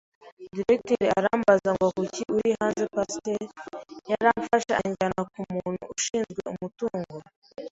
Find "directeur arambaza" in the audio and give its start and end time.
0.55-1.69